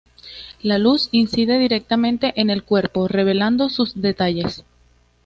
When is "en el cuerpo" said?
2.41-3.07